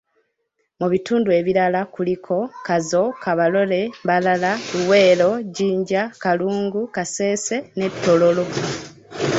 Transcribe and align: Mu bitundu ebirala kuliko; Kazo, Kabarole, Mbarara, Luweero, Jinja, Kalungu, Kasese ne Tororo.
Mu 0.79 0.87
bitundu 0.93 1.29
ebirala 1.39 1.81
kuliko; 1.93 2.35
Kazo, 2.67 3.03
Kabarole, 3.23 3.81
Mbarara, 4.03 4.51
Luweero, 4.73 5.31
Jinja, 5.55 6.01
Kalungu, 6.23 6.81
Kasese 6.95 7.57
ne 7.77 7.87
Tororo. 8.01 8.45